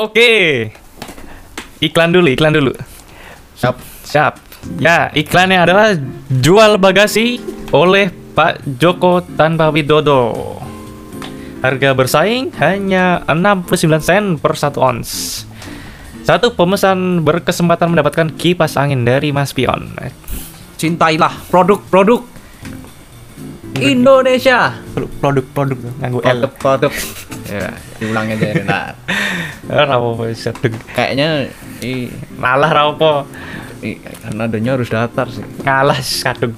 [0.00, 0.72] Oke.
[1.84, 2.72] Iklan dulu, iklan dulu.
[3.60, 3.76] Siap.
[4.08, 4.34] Siap.
[4.80, 5.98] Ya, iklannya adalah
[6.30, 7.42] jual bagasi
[7.74, 10.32] oleh Pak Joko tanpa Widodo.
[11.60, 15.08] Harga bersaing hanya 69 sen per 1 ons.
[16.22, 19.92] Satu pemesan berkesempatan mendapatkan kipas angin dari Mas Pion.
[20.78, 22.31] Cintailah produk-produk
[23.90, 24.78] Indonesia.
[25.18, 26.46] Produk-produk nganggu L.
[26.46, 26.92] Produk-produk.
[27.52, 28.86] ya, diulang aja ya, bentar.
[29.90, 30.74] Rapo sedeng.
[30.94, 31.50] Kayaknya
[31.82, 33.26] i, Malah rapo.
[33.82, 33.98] i,
[34.30, 35.42] nadanya harus datar sih.
[35.66, 36.54] Ngalah kadung.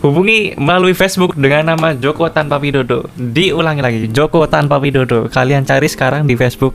[0.00, 3.04] Hubungi melalui Facebook dengan nama Joko Tanpa Widodo.
[3.20, 5.28] Diulangi lagi, Joko Tanpa Widodo.
[5.28, 6.72] Kalian cari sekarang di Facebook.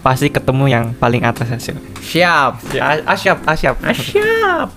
[0.00, 1.76] Pasti ketemu yang paling atas hasil.
[2.00, 2.72] Siap.
[2.72, 3.76] Ya, asyap, asyap.
[3.92, 4.68] Siap.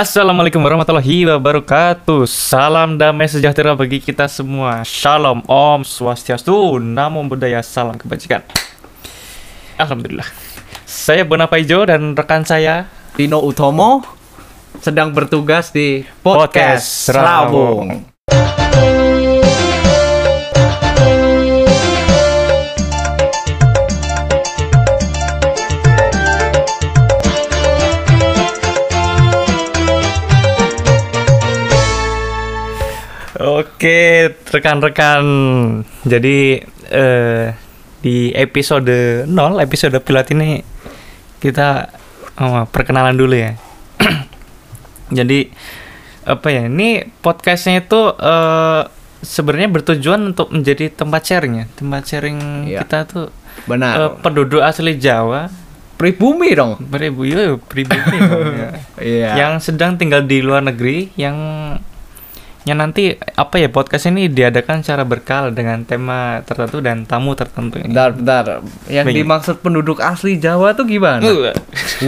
[0.00, 2.24] Assalamualaikum warahmatullahi wabarakatuh.
[2.24, 4.80] Salam damai sejahtera bagi kita semua.
[4.80, 8.40] Shalom, Om Swastiastu, Namo Buddhaya, salam kebajikan.
[9.76, 10.24] Alhamdulillah.
[10.88, 14.00] Saya Bona Paijo dan rekan saya Tino Utomo
[14.80, 18.08] sedang bertugas di podcast, Podcast Serawung.
[33.40, 35.24] Oke, rekan-rekan.
[36.04, 36.60] Jadi
[36.92, 37.46] eh,
[38.04, 39.32] di episode 0,
[39.64, 40.60] episode pilot ini
[41.40, 41.88] kita
[42.36, 43.56] oh, perkenalan dulu ya.
[45.18, 45.48] Jadi
[46.28, 46.68] apa ya?
[46.68, 48.82] Ini podcastnya itu eh,
[49.24, 52.84] sebenarnya bertujuan untuk menjadi tempat sharing ya, tempat sharing Iya.
[52.84, 54.20] kita tuh eh, Benar.
[54.20, 55.48] penduduk asli Jawa,
[55.96, 56.76] Pribumi dong.
[56.80, 58.70] beribu ya, pribumi dong, ya.
[59.00, 59.30] Iya.
[59.36, 61.36] yang sedang tinggal di luar negeri yang
[62.68, 67.80] yang nanti apa ya podcast ini diadakan secara berkala dengan tema tertentu dan tamu tertentu
[67.80, 67.88] ini.
[67.88, 68.44] Bentar, bentar.
[68.84, 69.18] Yang Begini.
[69.24, 71.24] dimaksud penduduk asli Jawa tuh gimana?
[71.24, 71.56] Uh,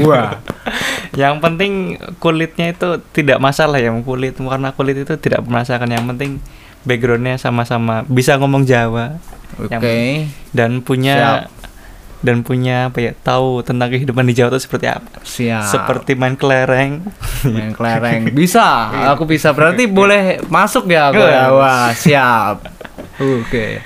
[0.05, 0.37] Wah.
[1.21, 6.41] yang penting kulitnya itu tidak masalah ya kulit warna kulit itu tidak bermasalah yang penting
[6.89, 9.21] backgroundnya sama-sama bisa ngomong Jawa
[9.61, 9.69] Oke.
[9.69, 9.85] Yang-
[10.57, 11.49] dan punya
[12.23, 15.67] dan punya apa ya tahu tentang kehidupan di Jawa itu seperti apa Siap.
[15.67, 17.03] seperti main kelereng
[17.45, 18.31] main kelereng.
[18.31, 18.63] Bisa,
[19.13, 19.51] aku bisa.
[19.51, 21.19] Berarti boleh masuk ya aku.
[21.19, 21.51] Iya.
[21.51, 22.63] Wah, siap.
[23.19, 23.83] Oke.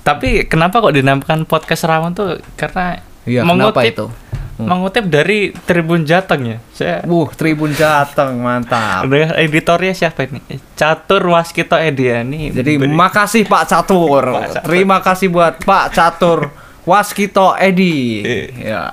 [0.00, 2.38] Tapi kenapa kok dinamakan podcast Rawan tuh?
[2.54, 4.06] Karena kenapa mengutip itu?
[4.52, 4.68] Hmm.
[4.68, 6.58] mengutip dari Tribun Jateng ya.
[6.70, 9.08] Saya Wuh, Tribun Jateng, mantap.
[9.08, 10.44] udah editornya siapa ini?
[10.76, 12.20] Catur Waskito Edi ya.
[12.20, 14.20] Ini Jadi beri- makasih Pak Catur.
[14.22, 14.68] Pak Catur.
[14.68, 18.22] Terima kasih buat Pak Catur Waskito Edi.
[18.26, 18.46] Eh.
[18.58, 18.90] Ya.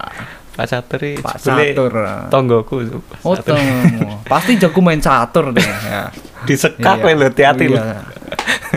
[0.59, 1.93] Pak Catur Pak Catur.
[2.27, 2.83] Tonggoku.
[3.23, 4.19] Oh, temu.
[4.27, 5.63] Pasti jago main catur deh.
[5.63, 6.11] Ya.
[6.43, 7.15] Disekak Iya.
[7.15, 7.79] lo hati-hati lo.
[7.79, 8.03] Iya.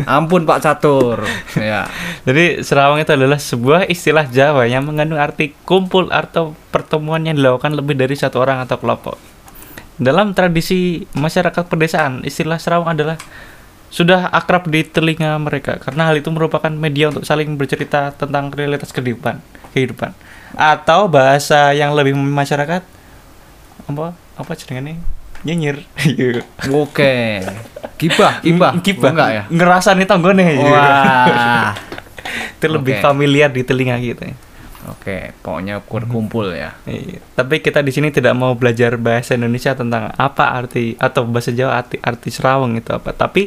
[0.06, 1.26] Ampun Pak Catur.
[1.58, 1.90] Ya.
[2.22, 7.74] Jadi Serawang itu adalah sebuah istilah Jawa yang mengandung arti kumpul atau pertemuan yang dilakukan
[7.74, 9.18] lebih dari satu orang atau kelompok.
[9.98, 13.18] Dalam tradisi masyarakat pedesaan, istilah Serawang adalah
[13.92, 18.88] sudah akrab di telinga mereka karena hal itu merupakan media untuk saling bercerita tentang realitas
[18.88, 19.36] kehidupan,
[19.76, 20.16] kehidupan.
[20.56, 22.80] Atau bahasa yang lebih masyarakat
[23.84, 24.96] apa apa jenengannya
[25.44, 25.84] nyinyir.
[26.82, 27.44] Oke.
[28.00, 28.72] Gibah, gibah.
[28.80, 29.10] Gibah.
[29.10, 29.42] Oh, enggak ya?
[29.52, 30.46] Ngerasa nih tonggone.
[30.64, 31.76] Wah.
[32.56, 33.02] itu lebih Oke.
[33.04, 34.32] familiar di telinga kita.
[34.90, 36.74] Oke, pokoknya berkumpul ya.
[36.88, 37.22] Iya.
[37.38, 41.78] Tapi kita di sini tidak mau belajar bahasa Indonesia tentang apa arti atau bahasa Jawa
[41.78, 43.14] arti arti Serawang itu apa.
[43.14, 43.46] Tapi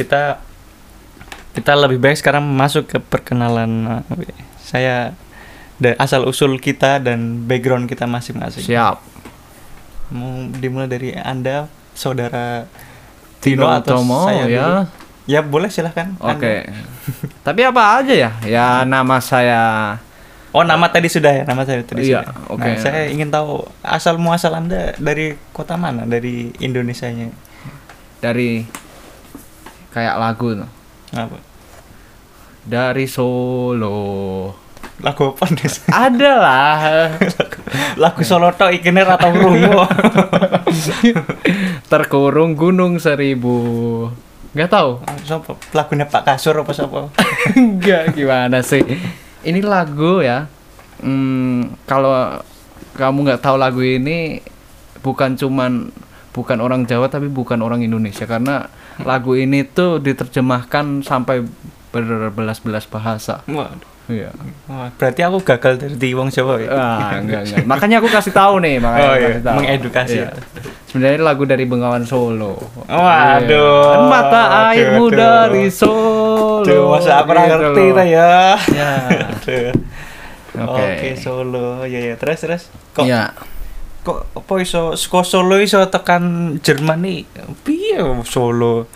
[0.00, 0.40] kita
[1.52, 4.00] kita lebih baik sekarang masuk ke perkenalan
[4.62, 5.12] saya
[5.76, 8.64] dan asal usul kita dan background kita masing-masing.
[8.64, 8.96] Siap.
[10.12, 12.66] Mau dimulai dari Anda, saudara
[13.40, 14.60] Tino Utomo saya ya.
[14.60, 14.82] dulu?
[15.24, 16.12] Ya boleh silahkan.
[16.18, 16.68] Oke.
[16.68, 16.84] Anda.
[17.46, 18.30] Tapi apa aja ya?
[18.44, 19.96] Ya nama saya
[20.50, 22.34] Oh nama tadi sudah ya nama saya tadi Iya, sudah.
[22.50, 22.66] oke.
[22.66, 27.30] Nah, saya ingin tahu asal muasal anda dari kota mana dari Indonesianya?
[28.20, 28.66] dari
[29.90, 30.70] kayak lagu tuh.
[31.14, 31.38] Apa?
[32.66, 33.98] Dari Solo.
[35.00, 35.68] Lagu apa nih?
[35.88, 36.78] Ada lah.
[37.96, 39.80] Lagu Solo tok ikine ra tau krungu.
[41.90, 43.58] Terkurung Gunung Seribu.
[44.52, 44.90] Nggak tahu.
[45.24, 45.56] Sopo?
[45.72, 47.08] Lagunya Pak Kasur apa sopo?
[47.58, 48.82] Enggak gimana sih?
[49.46, 50.50] Ini lagu ya.
[51.00, 52.42] Hmm, kalau
[52.98, 54.44] kamu nggak tahu lagu ini
[55.00, 55.88] bukan cuman
[56.30, 58.70] bukan orang Jawa tapi bukan orang Indonesia karena
[59.02, 61.42] lagu ini tuh diterjemahkan sampai
[61.90, 63.42] berbelas-belas bahasa.
[63.50, 63.88] Waduh.
[64.10, 64.34] Iya.
[64.66, 66.68] Wah, berarti aku gagal dari wong Jawa ya.
[66.74, 67.62] Ah, enggak, enggak.
[67.62, 69.26] Makanya aku kasih tahu nih, makanya Oh, iya.
[69.30, 69.56] kasih tahu.
[69.62, 70.16] Mengedukasi.
[70.18, 70.28] Iya.
[70.90, 72.58] Sebenarnya lagu dari Bengawan Solo.
[72.90, 73.46] Waduh.
[73.94, 74.10] Iya.
[74.10, 74.42] Mata
[74.74, 76.66] airmu dari Solo.
[76.66, 78.58] Duh, masa aku Gitu ngerti ta ya.
[78.74, 78.92] Ya.
[79.30, 79.70] Aduh.
[80.66, 80.82] Oke.
[80.82, 81.86] Oke, Solo.
[81.86, 82.62] Ya ya, terus terus.
[82.90, 83.30] Kok Ya.
[84.00, 86.22] Kok apa iso saka Solo iso tekan
[86.58, 87.18] Jerman nih?
[87.60, 88.88] Piye Solo?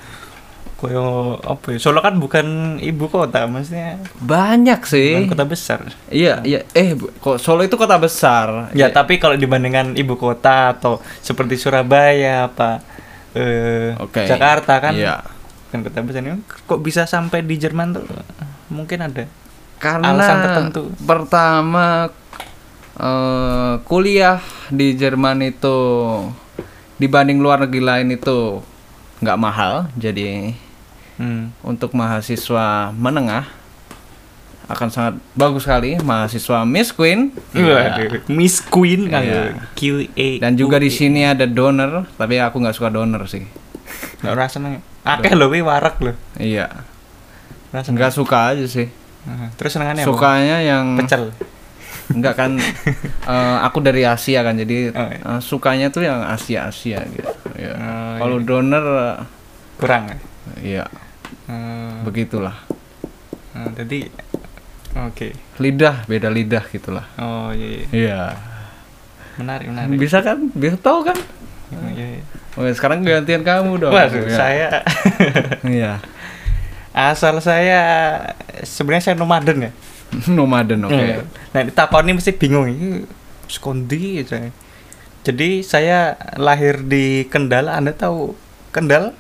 [0.74, 1.78] Koyo apa ya?
[1.78, 2.46] Solo kan bukan
[2.78, 5.16] ibu kota, maksudnya Banyak sih.
[5.16, 5.80] bukan kota besar.
[6.08, 6.66] Iya, iya.
[6.70, 8.68] Eh, kok Solo itu kota besar.
[8.72, 12.82] Ya, tapi kalau dibandingkan ibu kota atau seperti Surabaya apa
[13.32, 14.24] eh Oke.
[14.24, 15.22] Jakarta kan Iya.
[15.68, 18.06] kan kota besar ini kok bisa sampai di Jerman tuh
[18.68, 19.26] mungkin ada
[19.74, 20.82] Karena Alasan tertentu.
[21.02, 22.06] pertama
[22.98, 25.78] eh, kuliah di Jerman itu
[26.98, 28.62] dibanding luar negeri lain itu
[29.22, 29.88] nggak mahal.
[29.98, 30.54] Jadi
[31.18, 31.64] hmm.
[31.66, 33.46] untuk mahasiswa menengah
[34.64, 37.36] akan sangat bagus sekali mahasiswa Miss Queen.
[37.52, 39.60] Waduh, Miss Queen kan Iya.
[39.76, 43.44] Q A Dan juga di sini ada donor, tapi aku nggak suka donor sih.
[44.24, 46.72] nggak rasa seneng akeh loh warak loh Iya,
[47.76, 48.88] nggak suka aja sih.
[49.60, 50.08] Terus senengannya apa?
[50.08, 51.32] Sukanya yang pecel
[52.10, 52.50] Enggak kan
[53.32, 55.24] eh, aku dari Asia kan jadi Oh, iya.
[55.26, 57.24] eh, sukanya tuh yang Asia Asia gitu.
[57.54, 57.72] Ya.
[57.72, 58.46] Oh, Kalau iya.
[58.46, 58.84] donor
[59.74, 60.16] kurang ya
[60.60, 60.86] eh, ya
[61.44, 62.56] Hmm, begitulah.
[63.52, 64.08] nah, jadi
[64.94, 67.04] oke Lidah beda lidah gitulah.
[67.16, 67.86] oh iya, iya.
[67.90, 68.20] Iya.
[69.34, 70.48] menarik menarik Bisa kan?
[70.50, 71.16] Bisa tahu kan?
[71.70, 72.22] Oh, iya, iya.
[72.54, 73.90] Oke, sekarang gantian kamu dong.
[73.90, 74.32] Waduh, Ya.
[74.32, 74.68] saya
[75.66, 75.92] Iya.
[76.92, 77.80] asal saya
[78.62, 79.72] sebenarnya saya nomaden ya
[80.30, 80.94] Nomaden oke.
[80.94, 81.22] Iya.
[81.50, 83.02] Nah, ditakoni mesti bingung ini
[83.46, 84.50] skondi saya.
[85.22, 85.98] Jadi saya
[86.36, 88.36] lahir di Kendal, Anda tahu
[88.70, 89.16] Kendal?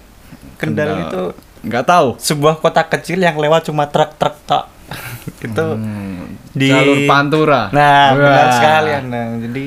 [0.54, 1.02] Kendal, Kendal.
[1.02, 1.22] itu
[1.64, 2.08] Nggak tahu.
[2.18, 4.68] sebuah kota kecil yang lewat cuma truk-truk tok.
[5.40, 7.72] itu Hmm, di jalur Pantura.
[7.72, 8.52] Nah, benar Wah.
[8.52, 9.22] sekali Anda.
[9.40, 9.64] Jadi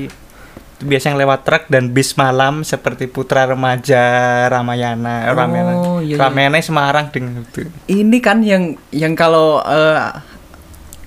[0.77, 3.97] itu biasanya lewat truk dan bis malam seperti Putra Remaja,
[4.45, 5.73] Ramayana, Oh, Ramayana.
[6.05, 6.15] iya, iya.
[6.21, 7.65] Ramayana Semarang dengan itu.
[7.87, 9.97] Ini kan yang yang kalau eh,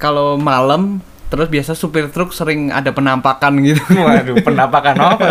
[0.01, 3.79] kalau malam terus biasa supir truk sering ada penampakan gitu.
[4.03, 5.27] Waduh, penampakan apa?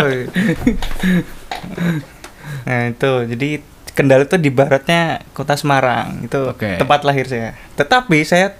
[2.64, 3.48] nah itu, jadi
[3.90, 6.78] Kendal itu di baratnya kota Semarang, itu Oke.
[6.78, 7.58] tempat lahir saya.
[7.74, 8.54] Tetapi saya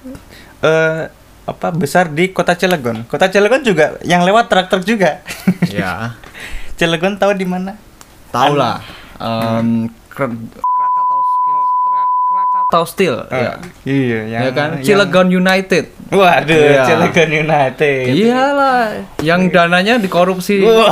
[0.60, 1.06] eh,
[1.46, 3.06] apa besar di kota Cilegon.
[3.06, 5.22] Kota Cilegon juga yang lewat truk-truk juga.
[5.70, 6.18] ya.
[6.76, 7.78] Cilegon tahu di mana?
[8.34, 8.82] Tahu lah.
[10.10, 10.34] Kr-
[10.76, 11.60] Krakatau Steel.
[12.26, 13.16] Krakatau Steel.
[13.30, 13.54] ya.
[13.86, 14.68] Iya, yang, Ya kan?
[14.76, 15.94] yang- Cilegon United.
[16.10, 16.82] Waduh, Iya.
[16.84, 18.02] Cilegon United.
[18.10, 18.82] Iyalah,
[19.22, 20.58] yang dananya dikorupsi.
[20.58, 20.90] Waduh,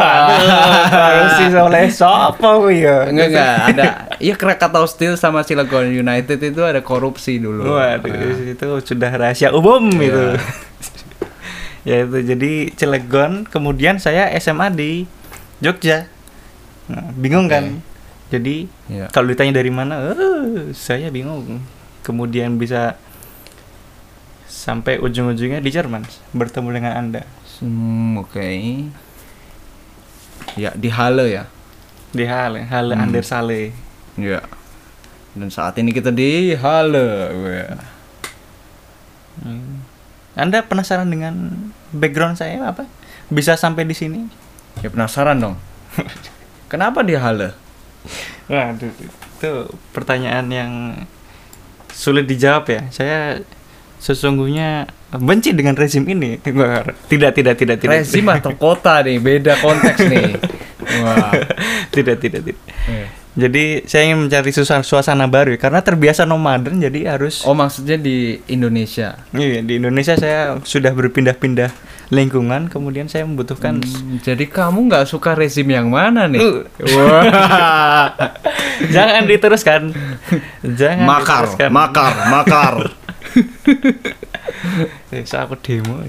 [0.95, 2.97] korupsi oleh siapa ya?
[3.11, 3.85] Enggak enggak ada.
[4.17, 7.67] Iya Krakatau Steel sama Cilegon United itu ada korupsi dulu.
[7.67, 8.47] Waduh, Nah.
[8.49, 10.07] itu sudah rahasia umum Iya.
[10.07, 10.25] itu.
[11.83, 15.03] ya itu jadi Cilegon, kemudian saya SMA di
[15.59, 16.07] Jogja.
[16.87, 17.83] Nah, bingung kan?
[18.29, 19.11] Jadi Iya.
[19.11, 21.59] kalau ditanya dari mana, eh, saya bingung.
[22.01, 22.95] Kemudian bisa
[24.59, 26.03] sampai ujung-ujungnya di Jerman
[26.35, 27.23] bertemu dengan Anda
[27.59, 28.47] Hmm, oke.
[30.55, 31.45] Ya, di Halle ya.
[32.09, 33.05] di Halle, Halle Hmm.
[33.05, 33.71] Andersale.
[34.15, 34.41] Ya.
[35.35, 37.09] Dan saat ini kita di Halle.
[37.31, 37.79] Wah.
[39.43, 39.83] Hmm.
[40.35, 41.35] Anda penasaran dengan
[41.91, 42.87] background saya apa?
[43.29, 44.25] Bisa sampai di sini?
[44.81, 45.59] Ya penasaran dong.
[46.73, 47.53] Kenapa di Halle?
[48.47, 49.53] Waduh, itu
[49.91, 50.73] pertanyaan yang
[51.91, 52.81] sulit dijawab ya.
[52.89, 53.43] Saya
[53.99, 56.39] sesungguhnya benci dengan rezim ini.
[56.41, 57.95] Tidak, tidak, tidak, tidak.
[58.03, 60.39] Rezim atau kota nih, beda konteks nih.
[61.05, 61.33] Wah.
[61.95, 62.63] tidak, tidak, tidak.
[63.39, 68.43] Jadi saya ingin mencari suasana, suasana baru karena terbiasa nomaden jadi harus Oh, maksudnya di
[68.51, 69.15] Indonesia.
[69.31, 71.71] Iya, di Indonesia saya sudah berpindah-pindah
[72.11, 76.43] lingkungan, kemudian saya membutuhkan Hmm, jadi kamu nggak suka rezim yang mana nih?
[76.43, 76.67] Uh.
[76.99, 78.11] Wah.
[78.95, 79.81] jangan diteruskan.
[80.81, 81.71] Jangan makar, diteruskan.
[81.71, 82.75] makar, makar.
[85.09, 86.01] Eh, so aku demo.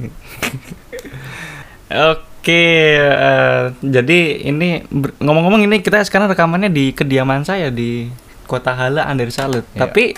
[1.90, 2.64] Oke,
[2.96, 4.84] eh, jadi ini
[5.18, 8.10] ngomong-ngomong ini kita sekarang rekamannya di kediaman saya di
[8.46, 9.66] Kota Halle Andersalut.
[9.74, 9.86] Iya.
[9.86, 10.14] Tapi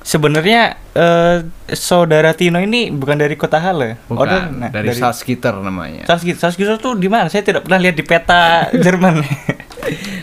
[0.00, 1.36] sebenarnya eh,
[1.70, 3.96] saudara Tino ini bukan dari Kota Halle.
[4.06, 6.04] Bukan, Oh, dia- nah, dari, Salzgitter namanya.
[6.04, 6.40] Salzgitter.
[6.40, 7.28] Salzgitter tuh di mana?
[7.28, 8.42] Saya tidak pernah lihat di peta
[8.84, 9.24] Jerman.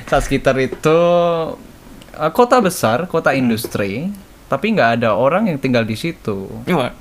[0.06, 0.98] Salzgitter itu
[2.14, 4.10] uh, kota besar, kota industri,
[4.52, 6.52] tapi nggak ada orang yang tinggal di situ.
[6.68, 6.92] Cuma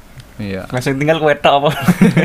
[0.40, 0.64] Iya.
[0.73, 1.69] langsung tinggal kue apa?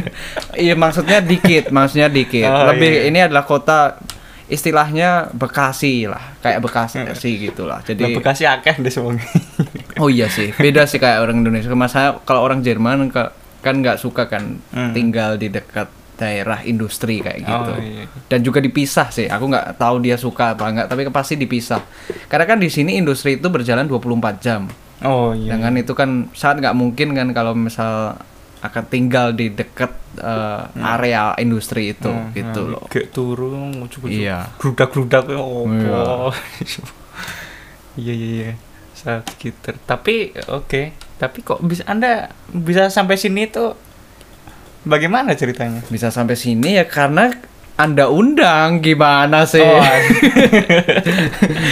[0.64, 2.48] Iya maksudnya dikit, maksudnya dikit.
[2.48, 3.10] Oh, Lebih iya.
[3.12, 4.00] ini adalah kota
[4.46, 7.82] istilahnya Bekasi lah, kayak Bekasi sih gitulah.
[7.82, 9.18] Nah, Jadi Bekasi akeh deh semua.
[10.02, 11.68] oh iya sih, beda sih kayak orang Indonesia.
[11.74, 14.94] Masa kalau orang Jerman kan nggak suka kan Hmm.
[14.94, 17.72] tinggal di dekat daerah industri kayak gitu.
[17.76, 18.08] Oh, iya.
[18.32, 19.28] Dan juga dipisah sih.
[19.28, 21.84] Aku nggak tahu dia suka apa enggak, tapi pasti dipisah.
[22.32, 24.64] Karena kan di sini industri itu berjalan 24 jam.
[25.04, 25.58] Oh iya.
[25.58, 28.16] Dengan itu kan saat nggak mungkin kan kalau misal
[28.64, 30.62] akan tinggal di dekat eh,
[30.96, 32.84] area industri itu Hmm, gitu nah, loh.
[32.88, 34.48] Kayak turun, cukup Iya.
[34.58, 35.68] Gludak-gludak oh.
[35.68, 36.32] Iya.
[37.96, 38.52] Iya iya iya.
[38.92, 39.76] Saat gitar.
[39.84, 40.82] Tapi oke.
[41.16, 43.72] Tapi kok bisa Anda bisa sampai sini tuh
[44.84, 45.80] bagaimana ceritanya?
[45.88, 47.32] Bisa sampai sini ya karena
[47.76, 49.60] anda undang gimana sih?
[49.60, 49.80] Oh,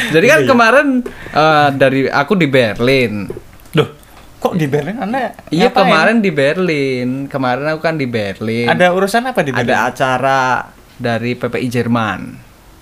[0.10, 0.50] Jadi kan Iya, iya.
[0.50, 0.88] kemarin
[1.32, 3.32] eh, dari aku di Berlin.
[3.74, 3.88] Loh,
[4.38, 5.80] kok di Berlin Anda Iya ngapain?
[5.80, 7.08] kemarin di Berlin.
[7.26, 8.68] Kemarin aku kan di Berlin.
[8.68, 9.64] ada urusan apa di Berlin?
[9.66, 10.42] ada acara
[10.94, 12.22] dari PPI Jerman.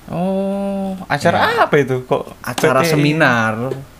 [0.09, 2.35] Oh, acara apa itu kok?
[2.41, 2.89] Acara PPI?
[2.89, 3.53] seminar.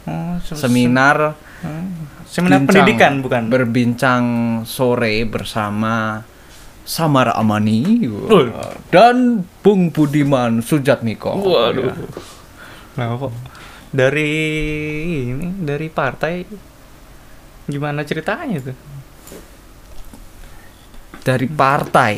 [0.03, 2.09] Oh, se- Seminar Hmm.
[2.25, 3.43] Seminar bincang- pendidikan bukan?
[3.47, 4.23] Berbincang
[4.65, 6.25] sore bersama
[6.81, 8.09] Samara Amani
[8.89, 11.37] dan Bung Budiman Sujatmiko.
[11.37, 11.93] Waduh.
[11.93, 11.95] Ya.
[12.97, 13.33] Nah, kok
[13.91, 14.33] dari
[15.31, 16.43] ini dari partai
[17.67, 18.77] gimana ceritanya tuh?
[21.21, 22.13] Dari partai.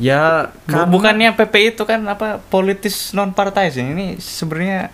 [0.00, 3.84] Ya kan Bukannya PPI itu kan apa politis non partai sih.
[3.84, 4.88] Ini sebenarnya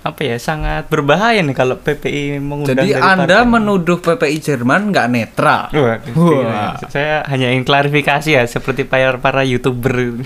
[0.00, 3.52] apa ya sangat berbahaya nih kalau PPI mengundang Jadi Anda partai.
[3.52, 5.68] menuduh PPI Jerman nggak netral.
[5.70, 6.72] Wah, Wah.
[6.88, 10.16] saya hanya ingin klarifikasi ya seperti para para youtuber.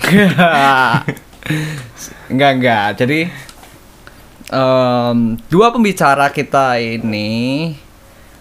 [2.31, 2.87] enggak enggak.
[2.97, 3.19] Jadi
[4.47, 7.29] em, dua pembicara kita ini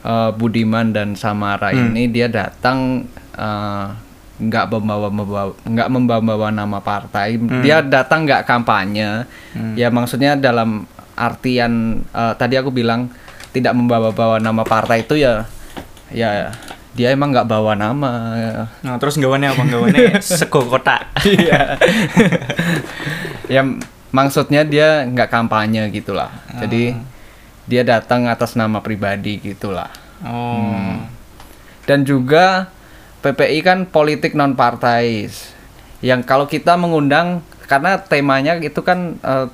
[0.00, 1.90] eh, Budiman dan Samara Hmm.
[1.90, 3.86] ini dia datang eh,
[4.34, 7.38] nggak membawa membawa nggak membawa nama partai.
[7.58, 9.26] Dia datang nggak kampanye.
[9.74, 13.10] Ya maksudnya dalam artian eh, tadi aku bilang
[13.54, 15.46] tidak membawa-bawa nama partai itu ya
[16.10, 16.50] ya
[16.94, 18.12] dia emang nggak bawa nama
[18.86, 21.10] Nah, terus gawannya apa gawannya sego kotak.
[21.26, 21.74] Iya.
[23.50, 23.62] ya
[24.14, 26.30] maksudnya dia nggak kampanye gitulah.
[26.54, 26.94] Jadi
[27.66, 29.90] dia datang atas nama pribadi gitulah.
[30.22, 31.02] Oh.
[31.84, 32.70] Dan juga
[33.26, 35.26] PPI kan politik non partai.
[35.98, 39.50] Yang kalau kita mengundang karena temanya itu kan eh,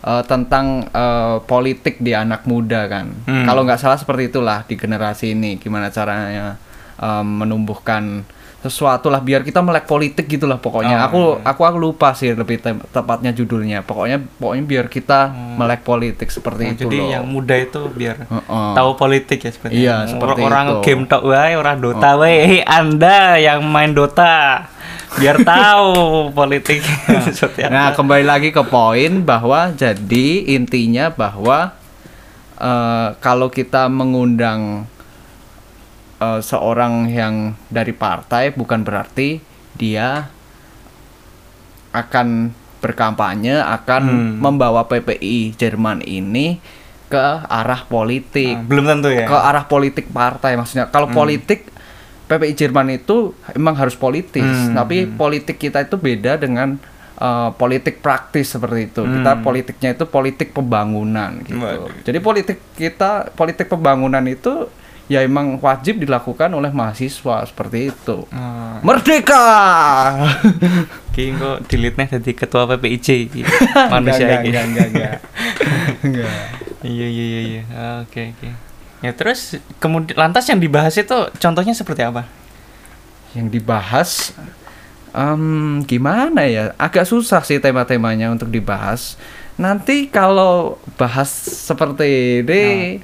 [0.00, 3.12] eh, tentang eh, politik di anak muda kan.
[3.24, 3.44] Hmm.
[3.44, 6.56] Kalau nggak salah seperti itulah di generasi ini gimana caranya
[6.96, 8.24] eh, menumbuhkan
[8.60, 11.00] sesuatu lah biar kita melek politik gitulah pokoknya.
[11.00, 13.80] Oh, aku aku aku lupa sih lebih te- tepatnya judulnya.
[13.80, 17.08] Pokoknya pokoknya biar kita melek politik seperti Oh, itu jadi loh.
[17.10, 18.70] yang muda itu biar Heeh.
[18.76, 20.76] tahu politik ya seperti Iya, seperti orang itu.
[20.76, 20.82] Oh.
[20.84, 24.68] game tok wae orang Dota wae Hei, Anda yang main Dota
[25.12, 25.90] biar tahu
[26.30, 27.66] politik apa.
[27.66, 31.74] Nah, kembali lagi ke poin bahwa jadi intinya bahwa
[32.54, 34.86] eh, kalau kita mengundang
[36.18, 37.34] eh, seorang yang
[37.66, 39.42] dari partai bukan berarti
[39.74, 40.30] dia
[41.90, 44.32] akan berkampanye akan Hmm.
[44.38, 46.62] membawa PPI Jerman ini
[47.10, 49.26] ke arah politik Nah, belum tentu ya.
[49.26, 51.66] ke arah politik partai maksudnya kalau politik
[52.30, 56.78] PPI Jerman itu emang harus politis Hmm, tapi politik kita itu beda dengan
[57.16, 59.42] uh, politik praktis seperti itu kita Hmm.
[59.42, 61.90] politiknya itu politik pembangunan gitu Waduh.
[62.00, 64.70] jadi politik kita politik pembangunan itu
[65.06, 69.42] ya emang wajib dilakukan oleh mahasiswa seperti itu Oh, merdeka
[71.10, 73.42] Ki kok delete-nya jadi ketua PPIJ iki.
[73.92, 74.48] manusia iki.
[74.48, 75.16] enggak, enggak, enggak.
[76.00, 76.34] Enggak.
[76.80, 77.62] Iya iya iya iya.
[77.70, 78.48] Ah, Oke oke.
[79.00, 82.28] Ya terus kemudian lantas yang dibahas itu contohnya seperti apa?
[83.30, 84.34] yang dibahas
[85.10, 85.42] em,
[85.86, 89.14] gimana ya agak susah sih tema-temanya untuk dibahas
[89.54, 91.30] nanti kalau bahas
[91.62, 92.98] seperti ini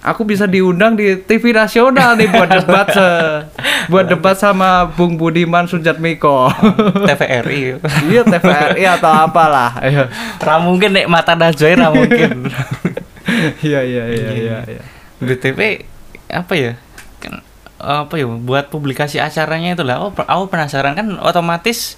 [0.00, 3.40] aku bisa diundang di TV nasional nih buat debat se-
[3.88, 6.52] buat debat sama Bung Budiman Sujatmiko
[7.08, 7.80] TVRI.
[8.04, 10.12] iya TVRI atau apalah Ayo.
[10.36, 12.52] Ra mungkin nek mata Najwa ra mungkin.
[13.64, 14.82] iya iya iya iya iya.
[15.20, 15.84] BTP
[16.32, 16.72] apa ya?
[17.20, 17.44] Kan,
[17.80, 20.00] apa ya buat publikasi acaranya itu lah.
[20.00, 21.96] Oh, aku penasaran kan otomatis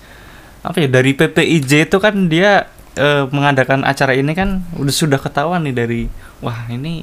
[0.62, 5.66] apa ya dari PPIJ itu kan dia eh, mengadakan acara ini kan udah sudah ketahuan
[5.66, 6.02] nih dari
[6.38, 7.02] wah ini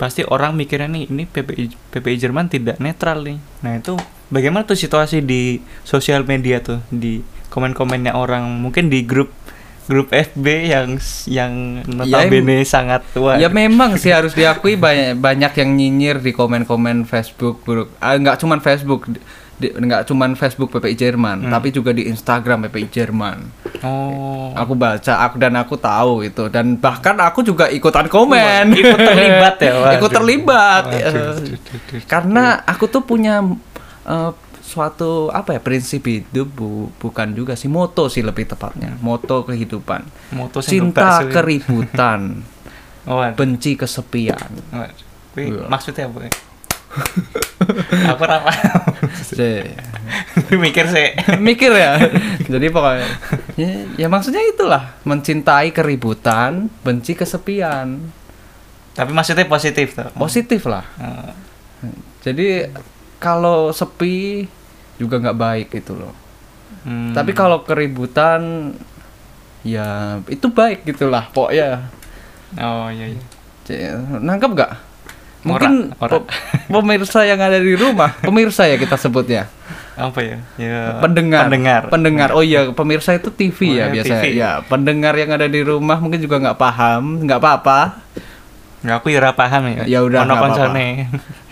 [0.00, 3.38] pasti orang mikirnya nih ini PPI PPI Jerman tidak netral nih.
[3.62, 3.94] Nah, itu
[4.32, 7.22] bagaimana tuh situasi di sosial media tuh di
[7.52, 9.30] komen-komennya orang mungkin di grup
[9.84, 10.88] grup FB yang
[11.26, 11.52] yang
[11.84, 13.36] notabene sangat tua.
[13.36, 17.90] Ya memang sih harus diakui banyak banyak yang nyinyir di komen-komen Facebook, bro.
[17.98, 19.10] Ah, nggak cuman Facebook,
[19.58, 23.38] di- nggak cuman Facebook PPI Jerman, tapi juga di Instagram PPI Jerman.
[23.80, 24.50] Oh.
[24.52, 29.00] Aku baca, aku dan aku tahu itu, dan bahkan aku juga ikutan komen, Wah, ikut
[29.00, 29.92] terlibat ya, waduh.
[29.96, 31.58] ikut terlibat, Waduh, eh, duh, duh,
[31.90, 32.00] duh.
[32.06, 33.42] karena aku tuh punya
[34.04, 34.30] eh,
[34.62, 40.06] suatu apa ya prinsip hidup bu- bukan juga sih moto sih lebih tepatnya, moto kehidupan,
[40.32, 42.40] Moto cinta keributan,
[43.04, 44.38] Oh, benci kesepian.
[45.34, 45.66] Iya.
[45.66, 46.30] maksudnya apa?
[48.38, 48.50] aku.
[49.24, 49.66] Si-
[50.54, 51.08] Mikir sih.
[51.42, 51.96] mikir ya
[52.44, 53.08] jadi pokoknya
[53.56, 58.12] ya, ya maksudnya itulah mencintai keributan benci kesepian
[58.92, 60.12] Tapi maksudnya positif tuh.
[60.14, 61.32] positif lah Eh,
[62.20, 62.68] jadi
[63.22, 64.50] kalau sepi
[64.98, 66.10] juga nggak baik itu loh
[66.82, 67.14] hmm.
[67.14, 68.74] tapi kalau keributan
[69.62, 71.86] ya itu baik gitulah pokoknya
[72.52, 73.08] Oh iya
[73.64, 73.96] iya.
[74.12, 74.72] Nangkep nggak
[75.42, 76.20] mungkin Ora, ora.
[76.20, 76.28] pe-
[76.68, 79.48] pemirsa yang ada di rumah pemirsa ya kita sebutnya
[79.92, 80.36] Apa ya?
[80.54, 81.82] Ya pendengar Pendengar.
[81.88, 84.36] pendengar oh iya pemirsa itu TV Oh, ya ya, biasanya TV.
[84.36, 87.80] ya pendengar yang ada di rumah mungkin juga nggak paham nggak apa-apa
[88.82, 89.84] Nggak, aku ya ora paham ya.
[89.86, 90.66] Ya udah, nggak apa-apa.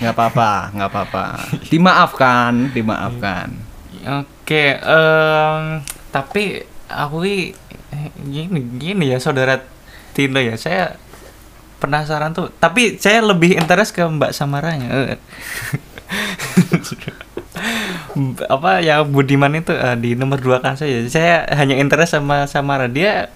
[0.01, 1.25] nggak apa-apa nggak apa-apa
[1.71, 3.49] dimaafkan dimaafkan
[4.01, 7.21] Oke, em, tapi aku
[8.25, 9.61] gini gini ya saudara
[10.17, 10.57] Tino ya.
[10.57, 10.97] Saya
[11.85, 14.89] penasaran tuh, tapi saya lebih interest ke Mbak Samaranya.
[18.51, 21.05] apa ya Budiman itu eh, di nomor dua kan saya.
[21.07, 22.89] Saya hanya interest sama Samara.
[22.89, 23.29] Dia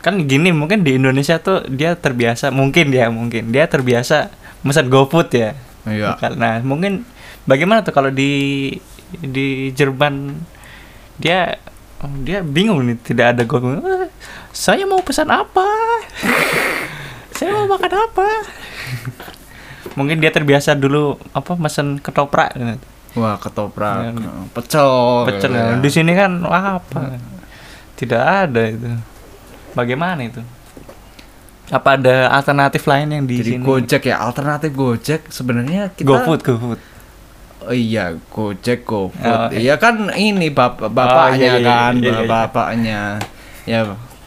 [0.00, 5.28] kan gini mungkin di Indonesia tuh dia terbiasa mungkin dia mungkin dia terbiasa pesan GoFood
[5.30, 5.50] ya.
[5.84, 6.16] Iya.
[6.16, 7.04] Karena mungkin
[7.44, 8.72] bagaimana tuh kalau di
[9.12, 10.40] di Jerman
[11.16, 11.60] dia
[12.20, 13.80] dia bingung nih tidak ada GoFood.
[13.80, 14.08] "Eh,
[14.50, 15.64] Saya mau pesan apa?
[17.36, 18.28] saya mau makan apa?
[19.98, 22.86] mungkin dia terbiasa dulu apa pesan ketoprak gitu.
[23.16, 24.30] wah ketoprak Ya.
[24.52, 24.90] pecel
[25.26, 25.74] pecel ya.
[25.76, 27.18] di sini kan apa
[27.96, 28.86] tidak ada itu
[29.76, 30.42] bagaimana itu
[31.70, 36.42] apa ada alternatif lain yang di jadi sini Gojek ya alternatif Gojek sebenarnya kita GoFood
[36.42, 36.80] GoFood
[37.60, 39.20] Oh iya, Gojek, GoFood.
[39.20, 42.24] Oh, iya kan ini bap bapaknya iya, iya, kan, iya, iya, iya.
[42.24, 43.00] bapaknya.
[43.68, 43.80] Ya,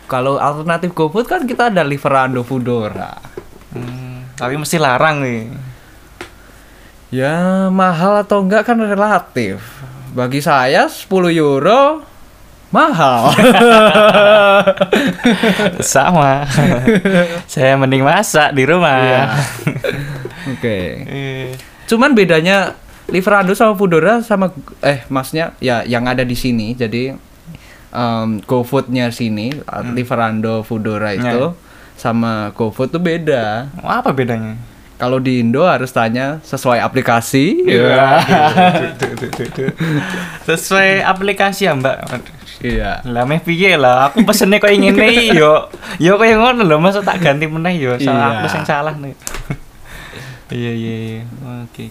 [0.06, 3.18] kalau alternatif GoFood kan kita ada Liverando Foodora.
[3.74, 5.50] Hmm, tapi mesti larang nih
[7.14, 9.62] Ya, mahal atau enggak kan relatif.
[10.18, 12.02] Bagi saya 10 euro
[12.74, 13.30] mahal.
[15.94, 16.50] sama
[17.46, 19.24] saya mending masak di rumah Iya.
[20.52, 20.78] Oke.
[21.08, 21.48] Eh,
[21.86, 22.74] Cuman bedanya
[23.12, 26.72] Liverando sama Foodora sama eh maksudnya ya yang ada di sini.
[26.74, 27.12] Jadi
[27.92, 29.52] em, GoFoodnya sini,
[29.92, 31.52] Liverando Foodora itu
[31.94, 33.70] sama GoFood tuh beda.
[33.84, 34.56] apa bedanya
[34.96, 37.68] Kalau di Indo harus tanya sesuai aplikasi.
[37.68, 38.24] Iya.
[40.48, 42.08] sesuai aplikasi ya mbak
[42.64, 43.04] Iya.
[43.04, 45.68] lah meh piye lah aku pesennya kok ingin nih yo
[46.00, 48.40] yo kayak ngono loh masa tak ganti meneh yo salah Iya.
[48.40, 49.14] aku yang salah nih
[50.56, 51.22] iya iya iya
[51.62, 51.86] oke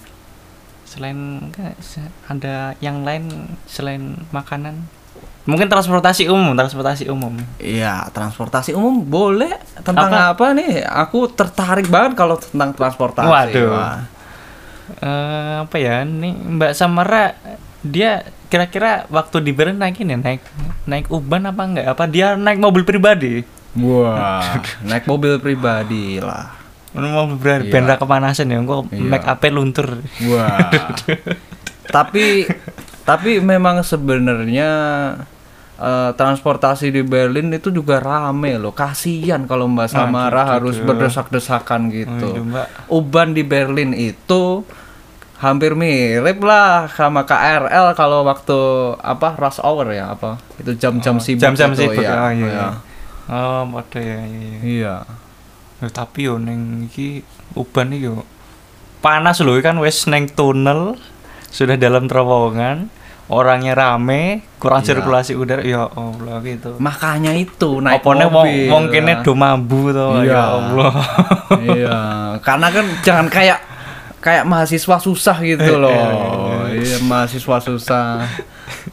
[0.82, 1.76] selain enggak
[2.24, 3.28] ada yang lain
[3.64, 4.85] selain makanan
[5.42, 9.50] mungkin transportasi umum transportasi umum Iya, transportasi umum boleh.
[9.82, 10.38] Tentang Apa?
[10.38, 10.87] apa, nih?
[10.87, 13.26] Aku tertarik banget kalau tentang transportasi.
[13.26, 13.74] Waduh.
[13.74, 14.06] Wah.
[15.02, 17.35] Eh, apa ya nih Mbak Samara
[17.82, 20.44] dia kira-kira waktu di Berlin naik ini naik
[20.84, 23.40] naik uban apa enggak apa dia naik mobil pribadi
[23.72, 26.52] Wah, naik mobil pribadi lah.
[26.92, 27.72] mobil pribadi Iya.
[27.72, 29.08] benda kepanasan ya kok Iya.
[29.08, 29.88] make up luntur
[30.28, 30.68] Wah.
[31.96, 32.44] tapi
[33.02, 34.70] tapi memang sebenarnya
[35.74, 38.70] eh, transportasi di Berlin itu juga rame loh.
[38.70, 40.86] Kasihan kalau Mbak Samara gitu, harus gitu.
[40.86, 42.26] berdesak-desakan gitu.
[42.28, 42.66] Oh, iya, Mbak.
[42.86, 44.62] Uban di Berlin itu
[45.42, 48.59] hampir mirip lah sama KRL kalau waktu
[48.96, 52.14] apa rush hour ya apa itu jam-jam Oh, sibuk jam-jam sibuk, ya.
[52.16, 52.66] oh, iya, Iya.
[53.26, 54.94] oh ada ya iya, iya.
[55.76, 58.22] Ya, tapi yo neng iki uban iki yo
[59.00, 60.94] panas loh kan wes neng tunnel
[61.50, 62.87] sudah dalam terowongan
[63.26, 64.94] orangnya rame kurang Iya.
[64.94, 68.68] sirkulasi udara ya Allah gitu Makanya itu naik Opone wong mobil.
[68.68, 70.31] wong kene do mambu to Iya.
[70.31, 70.92] ya Allah.
[71.59, 71.98] iya,
[72.38, 73.59] karena kan jangan kayak
[74.22, 76.70] kayak mahasiswa susah gitu loh.
[76.70, 78.22] Iya, mahasiswa susah.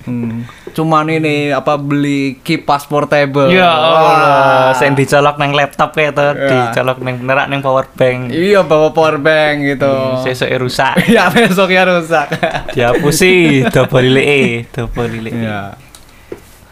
[0.03, 0.43] Hmm.
[0.73, 3.49] Cuman ini apa beli kipas portable.
[3.49, 4.69] Ya Allah, Wah.
[4.73, 6.73] sing dicolok nang laptop kayak tuh, Iya.
[6.73, 8.33] dicolok nang nerak nang power bank.
[8.33, 9.93] Iya bawa power bank gitu.
[10.25, 10.97] Sesuk rusak.
[11.15, 12.33] ya besoknya rusak.
[12.75, 15.31] Dihapusi double lile, double lile.
[15.31, 15.61] Iya.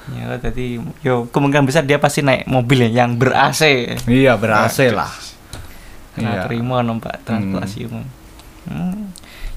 [0.08, 3.62] Ya, tadi yo kemungkinan besar dia pasti naik mobil ya yang ber AC.
[4.08, 5.12] Iya ber-AC lah.
[6.18, 6.42] Nah, Iya.
[6.50, 8.08] terima numpak transportasi umum.
[8.68, 9.12] Hmm.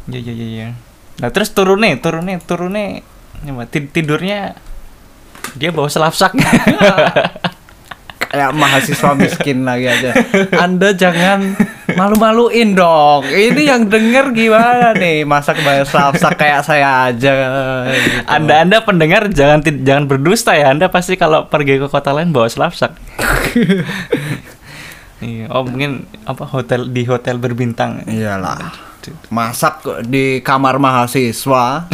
[0.06, 0.68] Ya ya ya ya.
[1.20, 3.04] Nah, terus turunnya, turunnya, turunnya
[3.42, 4.56] ya, tid- tidurnya
[5.54, 6.32] dia bawa selapsak.
[8.30, 10.14] Kayak mahasiswa miskin lagi aja.
[10.54, 11.58] Anda jangan
[11.98, 13.26] malu-maluin dong.
[13.26, 15.26] Ini yang denger gimana nih?
[15.26, 17.34] Masa kebayang selapsak kayak saya aja.
[17.90, 18.22] gitu.
[18.30, 20.70] Anda Anda pendengar jangan jangan berdusta ya.
[20.70, 22.94] Anda pasti kalau pergi ke kota lain bawa selapsak.
[25.20, 25.52] Iya.
[25.52, 28.08] Oh mungkin apa hotel di hotel berbintang.
[28.08, 28.72] Iyalah.
[29.32, 31.88] Masak di kamar mahasiswa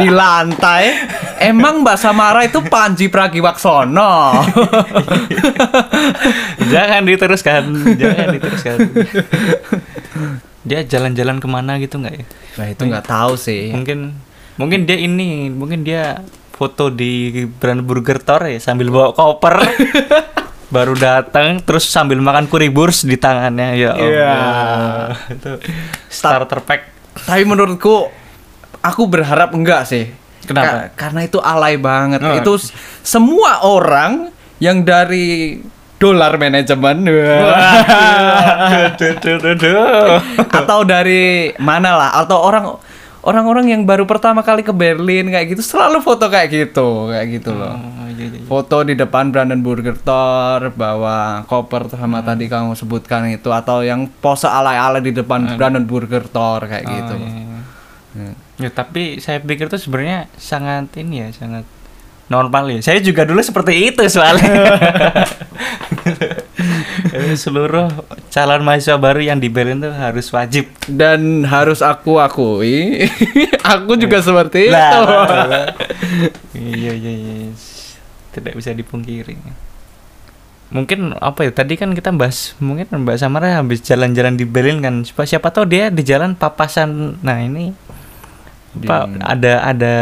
[0.00, 0.84] di lantai.
[1.40, 4.44] Emang Mbak Samara itu Panji Pragiwaksono.
[6.72, 7.62] jangan diteruskan,
[7.96, 8.78] jangan diteruskan.
[10.68, 12.24] Dia jalan-jalan ke mana gitu nggak ya?
[12.58, 13.72] nah itu nggak tahu sih.
[13.72, 14.12] Mungkin
[14.58, 16.20] mungkin dia ini, mungkin dia
[16.52, 19.62] foto di brand burger Thor ya sambil bawa koper.
[20.68, 24.28] Baru datang terus sambil makan currywurst di tangannya ya Iya.
[24.28, 25.16] Allah.
[25.28, 25.50] itu
[26.06, 26.82] starter pack
[27.18, 28.06] Tapi menurutku
[28.78, 30.06] aku berharap enggak sih.
[30.44, 30.88] Kenapa?
[30.88, 32.20] Ka- karena itu alay banget.
[32.20, 32.30] Oh.
[32.32, 32.52] Itu
[33.00, 35.58] semua orang yang dari
[35.96, 37.02] dolar manajemen
[40.48, 42.64] atau dari mana lah atau orang
[43.28, 47.52] orang-orang yang baru pertama kali ke Berlin kayak gitu selalu foto kayak gitu kayak gitu
[47.52, 47.76] loh.
[47.76, 48.40] Oh, iya, iya.
[48.48, 54.48] Foto di depan Brandenburger Tor bawa koper sama tadi kamu sebutkan itu atau yang pose
[54.48, 57.14] alay-alay di depan Brandenburger Tor kayak gitu.
[57.14, 57.60] Oh, iya, iya.
[58.18, 58.34] Hmm.
[58.58, 61.68] Ya, tapi saya pikir itu sebenarnya sangat ini ya, sangat
[62.32, 62.80] normal ya.
[62.80, 64.48] Saya juga dulu seperti itu soalnya.
[67.12, 67.88] Eh, Seluruh
[68.28, 70.68] calon mahasiswa baru yang di Berlin tuh harus wajib.
[70.84, 73.08] Dan harus aku akui,
[73.76, 75.14] aku juga seperti Lah, itu.
[76.58, 77.48] iya iya iya.
[78.34, 79.34] Tidak bisa dipungkiri.
[80.68, 85.00] Mungkin apa ya tadi kan kita bahas mungkin Mbak Samara habis jalan-jalan di Berlin kan
[85.00, 87.72] siapa siapa tahu dia di jalan papasan nah ini
[88.84, 89.94] apa, ada ada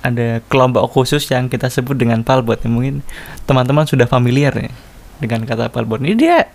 [0.00, 3.04] ada kelompok khusus yang kita sebut dengan palbot ya mungkin
[3.44, 4.72] teman-teman sudah familiar ya
[5.20, 6.48] dengan kata palbot ini dia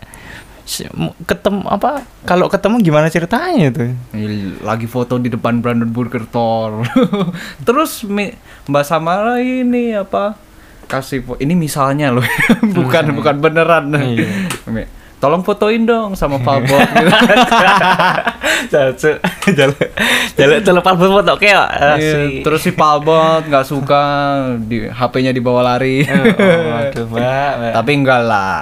[1.30, 3.94] ketemu apa kalau ketemu gimana ceritanya tuh
[4.66, 6.82] lagi foto di depan Brandenburger Tor.
[7.70, 8.02] Terus
[8.66, 10.34] Mbak Samara ini apa?
[10.90, 12.26] Kasih ini misalnya loh,
[12.78, 13.94] bukan bukan beneran.
[13.94, 14.30] Iya.
[15.16, 17.08] Tolong fotoin dong sama Palbot gitu.
[18.66, 18.94] Jalan
[19.46, 19.76] jalan
[20.36, 21.66] jalan jalan palbot foto kayak
[21.98, 24.04] Iya, Terus si Palbot nggak suka
[24.60, 26.02] di HP-nya dibawa lari.
[26.04, 27.72] Oh, aduh, Mbak, Mbak.
[27.74, 28.62] Tapi enggak lah.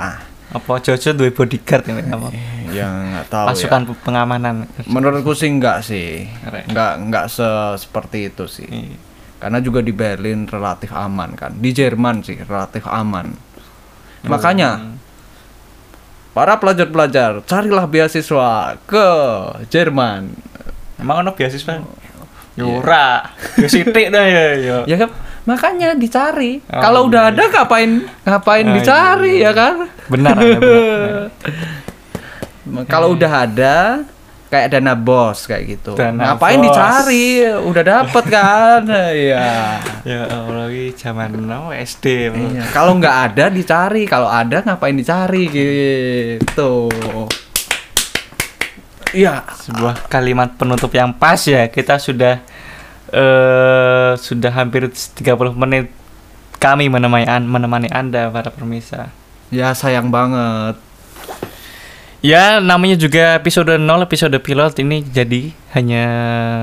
[0.54, 2.28] apa Jojo dua bodyguard ini apa?
[2.70, 3.94] Ya nggak tahu Pasukan ya.
[4.02, 4.56] pengamanan.
[4.86, 6.30] Menurutku sih enggak sih.
[6.70, 8.70] Enggak enggak se- seperti itu sih.
[8.70, 8.98] Iya.
[9.42, 11.58] Karena juga di Berlin relatif aman kan.
[11.58, 13.34] Di Jerman sih relatif aman.
[14.24, 14.93] Makanya
[16.34, 19.08] para pelajar-pelajar carilah beasiswa ke
[19.70, 20.34] Jerman.
[20.98, 21.82] Emang ono beasiswa?
[22.54, 24.78] Yura, yo sithik dah ya yo.
[24.86, 25.10] Ya kan?
[25.44, 26.62] Makanya dicari.
[26.70, 27.92] Oh, Kalau iya, udah ada ngapain
[28.24, 29.76] ngapain Ah, dicari iya, ya kan?
[30.08, 31.28] Benar, benar.
[32.94, 33.76] Kalau udah ada
[34.54, 35.98] kayak dana bos kayak gitu.
[35.98, 36.70] Dana ngapain bos.
[36.70, 37.26] dicari?
[37.42, 38.86] Udah dapet kan?
[39.26, 39.50] Iya.
[40.06, 42.30] Ya Allah, ini zaman now SD.
[42.30, 46.86] Iya, kalau nggak ada dicari, kalau ada ngapain dicari gitu.
[49.10, 51.66] Iya, Sebuah kalimat penutup yang pas ya.
[51.68, 52.42] Kita sudah
[53.10, 55.22] eh sudah hampir 30
[55.54, 55.90] menit
[56.58, 59.10] kami menemani an- menemani Anda para permisa.
[59.50, 60.78] ya sayang banget.
[62.24, 66.06] Ya, namanya juga episode 0, episode pilot ini jadi hanya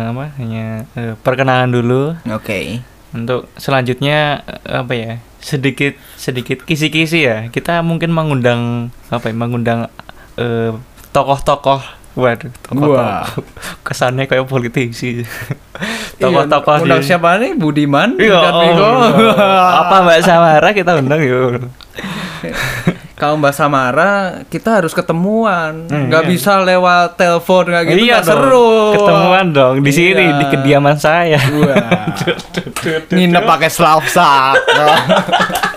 [0.09, 0.33] apa?
[0.41, 2.17] Hanya eh, perkenalan dulu.
[2.33, 2.81] Oke.
[3.13, 5.13] Untuk selanjutnya eh, apa ya?
[5.37, 7.53] Sedikit sedikit kisi-kisi ya.
[7.53, 9.37] Kita mungkin mengundang apa ya?
[9.37, 9.93] Mengundang
[10.41, 10.73] eh,
[11.13, 11.85] tokoh-tokoh.
[12.17, 12.57] Waduh, Wah.
[12.65, 13.45] tokoh-tokoh.
[13.87, 15.21] Kesannya kayak politisi.
[15.21, 17.53] Iya, tokoh-tokoh undang di- siapa nih?
[17.53, 18.17] Budiman?
[18.17, 18.81] Iya, Bukan Miko?
[18.81, 19.69] Allah.
[19.85, 21.69] apa Mbak Samara kita undang yuk.
[23.21, 24.13] Kalau Mbak Samara,
[24.49, 25.85] kita harus ketemuan.
[25.85, 26.31] Hmm, Nggak iya.
[26.33, 28.01] bisa lewat telepon kayak gitu.
[28.01, 28.41] iya nggak dong.
[28.41, 28.73] seru.
[28.97, 30.39] Ketemuan dong di sini Iya.
[30.41, 31.37] di kediaman saya.
[33.13, 34.55] Nginep pakai selapsak.
[34.57, 34.99] Eh,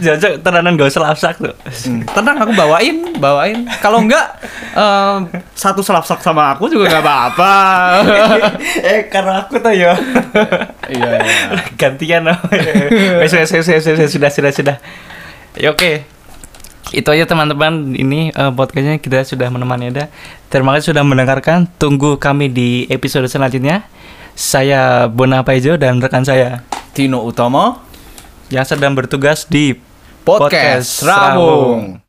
[0.00, 1.54] Jajak tenanan gak usah lapsak tuh.
[1.84, 3.68] Hmm, tenang aku bawain, bawain.
[3.84, 4.40] Kalau enggak
[4.72, 7.54] em, satu selapsak sama aku juga nggak apa-apa.
[8.96, 9.92] eh karena aku tuh ya.
[10.94, 11.34] iya, iya.
[11.76, 12.38] Gantian oh.
[13.20, 14.76] Wes wes wes wes, wes, sudah sudah sudah.
[15.58, 16.06] Ya oke.
[16.94, 17.92] Itu aja teman-teman.
[17.92, 20.08] Ini eh, podcastnya kita sudah menemani Anda.
[20.48, 21.68] Terima kasih sudah mendengarkan.
[21.76, 23.84] Tunggu kami di episode selanjutnya.
[24.38, 26.62] Saya Bona Paijo dan rekan saya
[26.94, 27.87] Tino Utomo
[28.48, 29.76] yang sedang bertugas di
[30.24, 32.07] Podcast Ramung.